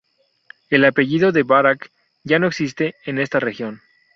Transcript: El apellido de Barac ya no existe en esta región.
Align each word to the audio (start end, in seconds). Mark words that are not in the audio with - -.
El 0.71 0.83
apellido 0.85 1.31
de 1.31 1.43
Barac 1.43 1.91
ya 2.23 2.39
no 2.39 2.47
existe 2.47 2.95
en 3.05 3.19
esta 3.19 3.39
región. 3.39 3.81